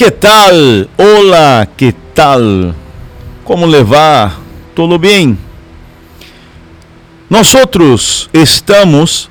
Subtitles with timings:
[0.00, 0.54] que tal?
[0.96, 2.40] Olá, que tal?
[3.44, 4.40] Como levar?
[4.74, 5.38] Tudo bem?
[7.28, 9.28] Nós outros estamos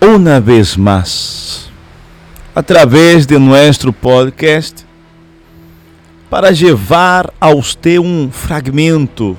[0.00, 1.70] uma vez mais
[2.54, 4.86] através de nosso podcast
[6.30, 9.36] para levar a você um fragmento,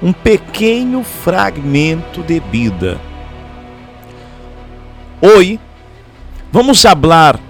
[0.00, 3.00] um pequeno fragmento de vida.
[5.20, 5.58] Hoje
[6.52, 7.40] vamos falar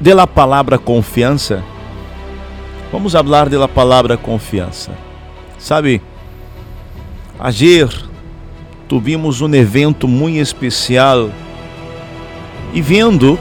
[0.00, 1.62] de la palavra confiança.
[2.92, 4.92] Vamos falar de la palavra confiança.
[5.58, 6.00] Sabe,
[7.38, 7.88] ayer
[8.88, 11.30] tivemos um evento muito especial
[12.72, 13.38] e vendo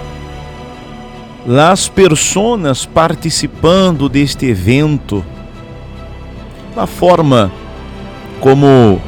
[1.47, 5.23] as pessoas participando deste evento,
[6.75, 7.51] a forma
[8.39, 8.99] como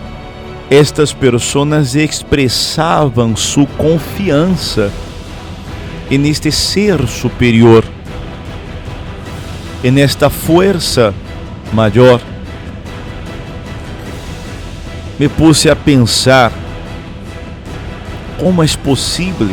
[0.69, 4.91] estas pessoas expressavam sua confiança
[6.09, 7.83] en este ser superior,
[9.83, 11.13] en esta fuerza
[11.73, 12.21] maior.
[15.19, 16.51] Me puse a pensar
[18.39, 19.49] como é possível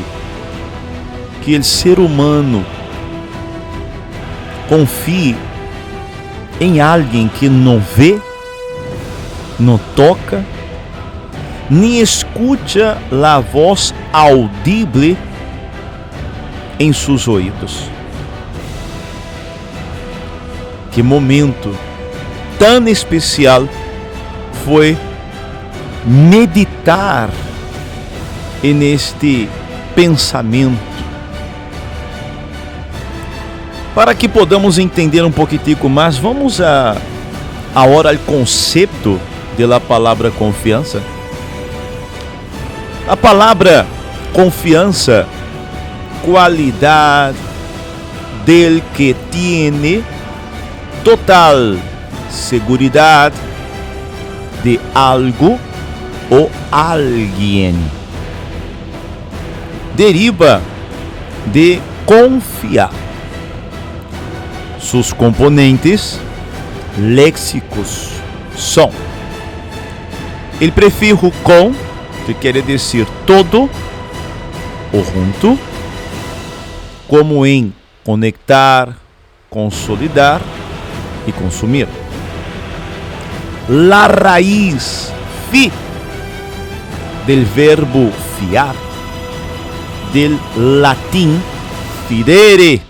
[1.42, 2.64] que o ser humano
[4.68, 5.36] confie
[6.60, 8.18] em alguém que não vê,
[9.58, 10.44] não toca,
[11.70, 15.16] nem escuta a voz audível
[16.78, 17.84] em seus ouvidos.
[20.92, 21.76] Que momento
[22.58, 23.68] tão especial
[24.64, 24.96] foi
[26.06, 27.30] meditar
[28.62, 29.48] neste
[29.94, 30.94] pensamento.
[33.94, 36.96] Para que podamos entender um pouquinho mais, vamos a
[37.74, 39.20] agora ao conceito
[39.58, 41.02] da palavra confiança.
[43.06, 43.86] A palavra
[44.32, 45.26] confiança
[46.24, 47.36] qualidade
[48.46, 50.02] del que tiene
[51.04, 51.78] total
[52.30, 53.32] seguridad
[54.62, 55.58] de algo
[56.30, 57.74] ou alguém.
[59.94, 60.60] Deriva
[61.52, 62.90] de confiar.
[64.80, 66.18] Seus componentes
[66.98, 68.10] léxicos
[68.56, 68.90] são
[70.60, 71.72] o prefixo com,
[72.24, 73.68] que quer dizer todo
[74.92, 75.58] ou junto,
[77.08, 77.72] como em
[78.04, 78.96] conectar,
[79.48, 80.40] consolidar
[81.26, 81.88] e consumir.
[83.68, 85.12] La raiz
[85.50, 85.70] fi
[87.26, 88.74] del verbo fiar
[90.12, 91.40] del latim
[92.08, 92.80] fidere.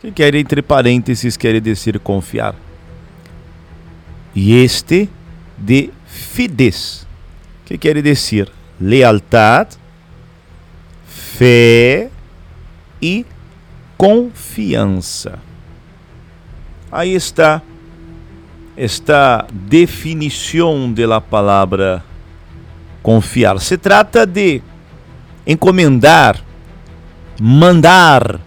[0.00, 2.54] Que quer entre parênteses quer dizer confiar.
[4.34, 5.08] E este
[5.58, 7.06] de fides.
[7.64, 9.76] Que quer dizer lealtade
[11.36, 12.10] fé
[13.00, 13.24] e
[13.96, 15.38] confiança.
[16.90, 17.62] Aí está
[18.76, 22.04] esta definição da palavra
[23.02, 23.58] confiar.
[23.60, 24.62] Se trata de
[25.46, 26.42] encomendar,
[27.40, 28.40] mandar,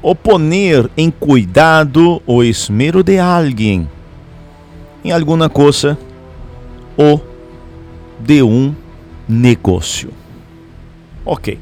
[0.00, 3.88] ou poner em cuidado o esmero de alguém
[5.04, 5.98] em alguma coisa
[6.96, 7.24] ou
[8.18, 8.74] de um
[9.28, 10.10] negócio.
[11.24, 11.58] Ok.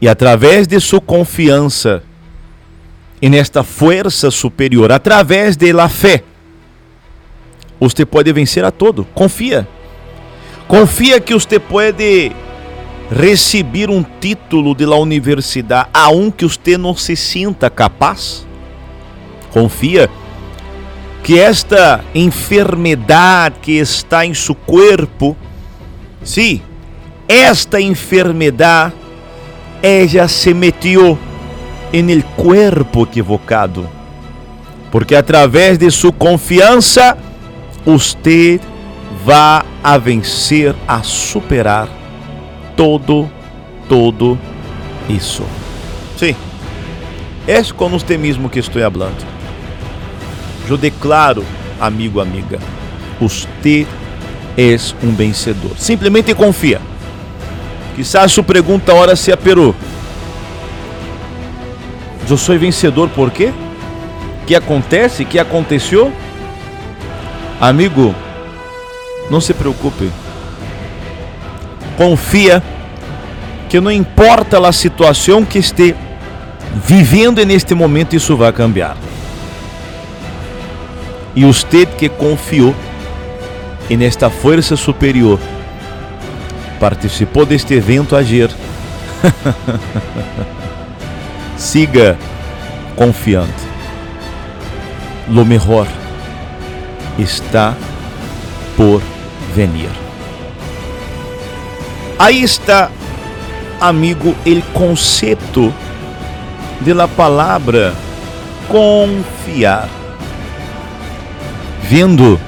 [0.00, 2.02] E através de sua confiança
[3.20, 6.24] e nesta força superior, através da fé,
[7.78, 9.04] você pode vencer a todo.
[9.14, 9.68] Confia.
[10.66, 12.32] Confia que você pode
[13.10, 18.46] receber um título de la universidade aunque você não se sinta capaz.
[19.50, 20.08] Confia
[21.22, 25.36] que esta enfermidade que está em seu corpo,
[26.22, 26.62] sim,
[27.28, 28.94] esta enfermidade
[29.82, 31.18] ella se metió
[31.92, 33.88] en el cuerpo equivocado.
[34.90, 37.16] Porque através de sua confiança,
[37.84, 38.60] você
[39.24, 41.88] vai a vencer, a superar
[42.76, 43.30] todo,
[43.88, 44.38] todo
[45.08, 45.44] isso.
[46.16, 46.34] Sim,
[47.46, 49.24] é com você mesmo que estou falando.
[50.68, 51.44] Eu declaro,
[51.80, 52.58] amigo, amiga,
[53.20, 53.86] você
[54.56, 55.72] é um vencedor.
[55.76, 56.80] Simplesmente confia.
[58.00, 59.74] Quizás su pregunta ahora sea, pero
[62.26, 63.52] eu sou vencedor por quê?
[64.46, 65.22] Que acontece?
[65.22, 66.10] Que aconteceu?
[67.60, 68.14] Amigo,
[69.30, 70.10] não se preocupe.
[71.98, 72.62] Confia
[73.68, 75.94] que não importa a situação que esteja
[76.74, 78.96] vivendo neste momento, isso vai cambiar.
[81.36, 82.74] E você que confiou
[83.90, 85.38] nesta força superior
[86.80, 88.50] participou deste evento ayer.
[91.56, 92.16] Siga
[92.96, 93.68] confiante.
[95.28, 95.86] Lo melhor
[97.18, 97.76] está
[98.76, 99.02] por
[99.54, 99.90] venir.
[102.18, 102.90] Aí está,
[103.80, 105.72] amigo, o conceito
[106.80, 107.94] da palavra
[108.68, 109.88] confiar.
[111.82, 112.40] Vendo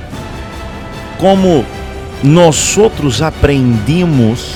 [1.19, 1.65] como
[2.23, 4.55] nós outros aprendemos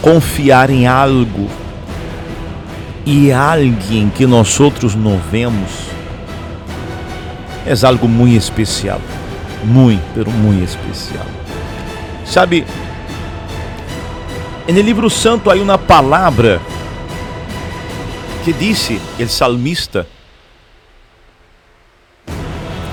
[0.00, 1.48] confiar em algo.
[3.04, 5.70] E alguém que nós outros não vemos.
[7.66, 9.00] É algo muito especial,
[9.64, 11.26] muito, pero muito especial.
[12.24, 12.66] Sabe,
[14.66, 16.60] no livro santo há uma palavra
[18.44, 20.06] que disse o salmista: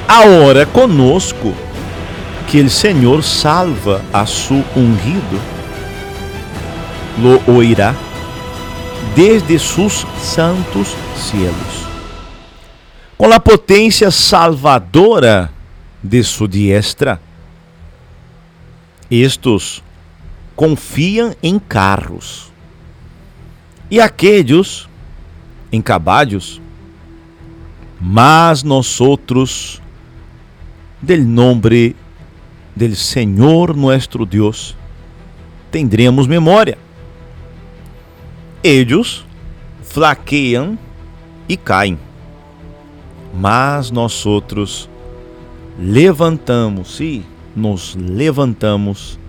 [0.08, 1.54] Agora conosco
[2.48, 5.42] que o Senhor salva a su ungido,
[7.18, 7.96] lo oirá
[9.16, 11.86] desde sus santos cielos.
[13.18, 15.52] Com a potência salvadora
[16.04, 17.22] de sua diestra,
[19.10, 19.82] estes
[20.56, 22.52] confiam em carros,
[23.90, 24.88] e aqueles
[25.72, 26.62] em caballos,
[28.00, 29.82] mas nós outros,
[31.02, 31.96] del nome
[32.76, 34.76] del Senhor nuestro Deus,
[35.72, 36.78] tendremos memória.
[38.64, 39.24] Eles
[39.84, 40.78] flaqueiam
[41.48, 41.98] e caem,
[43.34, 44.90] mas nós outros
[45.80, 47.24] levantamos, e
[47.56, 49.20] nos levantamos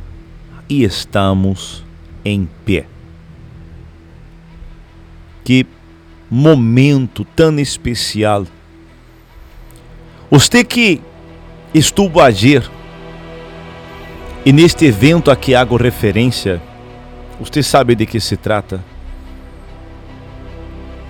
[0.69, 1.85] e estamos
[2.25, 2.87] em pé.
[5.45, 5.67] Que
[6.29, 8.47] momento tão especial.
[10.29, 11.01] Você que
[11.73, 12.69] estuvo agir
[14.47, 16.63] e neste evento a que hago referência,
[17.41, 18.81] você sabe de que se trata.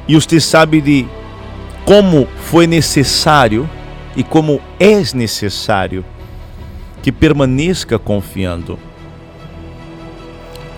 [0.08, 1.06] E você sabe de
[1.84, 3.68] como foi necessário
[4.16, 6.02] e como é necessário
[7.02, 8.78] que permaneça confiando.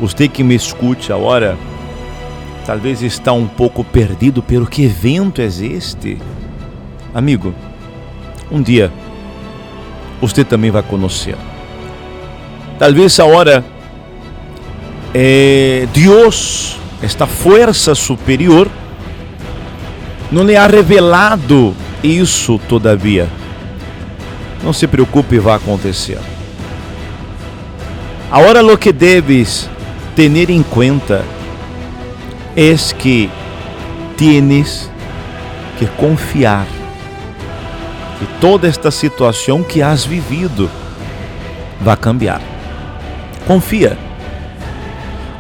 [0.01, 1.57] Você que me escute agora,
[2.67, 6.19] talvez está um pouco perdido pelo que evento é este.
[7.15, 7.55] Amigo,
[8.51, 8.91] um dia
[10.21, 11.37] você também vai conhecer.
[12.79, 13.65] Talvez agora
[15.13, 18.69] é, Deus, esta força superior,
[20.31, 23.29] não lhe ha revelado isso todavia.
[24.63, 26.19] Não se preocupe, vai acontecer.
[28.31, 29.69] Agora o que deves
[30.15, 31.25] tener en cuenta
[32.55, 33.31] es que
[34.17, 34.91] tienes
[35.79, 36.67] que confiar
[38.19, 40.69] que toda esta situação que has vivido
[41.81, 42.58] vai cambiar.
[43.49, 43.97] Confia.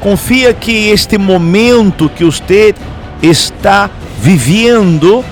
[0.00, 2.74] Confia que este momento que você
[3.22, 5.22] está vivendo,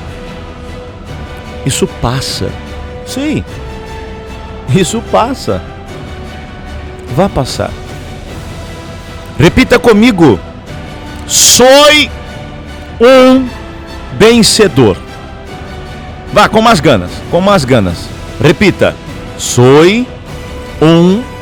[1.64, 2.50] isso passa.
[3.06, 3.42] Sim,
[4.74, 5.62] isso passa.
[7.16, 7.70] Vai passar.
[9.38, 10.38] Repita comigo:
[11.26, 11.66] sou
[13.00, 13.48] um
[14.18, 14.98] vencedor.
[16.30, 18.06] Vá com mais ganas, com mais ganas.
[18.38, 18.94] Repita:
[19.38, 19.82] sou
[20.82, 21.35] um vencedor.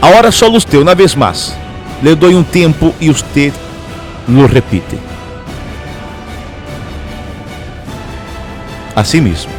[0.00, 1.52] A hora só teu, uma vez mais.
[2.00, 3.52] Le dou um tempo e você
[4.28, 4.96] lo repite.
[8.94, 9.50] Assim mesmo.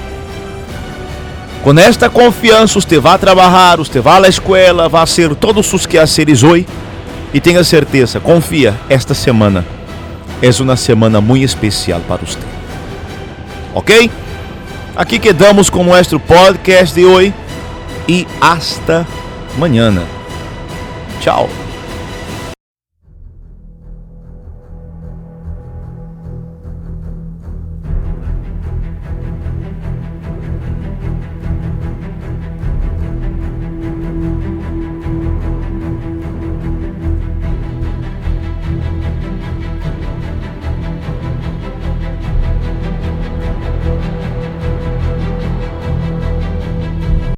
[1.61, 6.43] Com esta confiança, você vai trabalhar, você vai à escola, vai fazer todos os quehaceres
[6.43, 6.65] hoje.
[7.33, 9.65] E tenha certeza, confia, esta semana
[10.41, 12.39] é uma semana muito especial para você.
[13.75, 14.09] Ok?
[14.95, 17.33] Aqui quedamos com o nosso podcast de hoje
[18.07, 19.05] e hasta
[19.55, 19.91] amanhã.
[21.19, 21.49] Tchau.